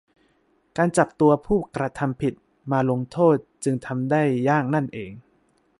[0.77, 2.33] การจับตัวผู้กระทำผิด
[2.71, 5.11] มาลงโทษจึงทำได้ยากนั่นเอง